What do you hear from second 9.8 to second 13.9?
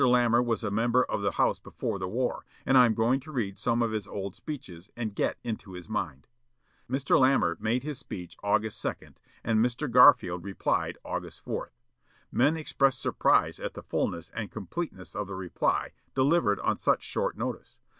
Garfield replied August 4. Men expressed surprise at the